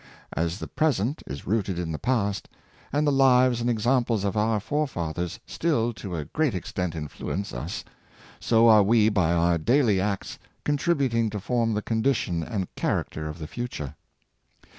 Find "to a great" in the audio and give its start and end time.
5.93-6.55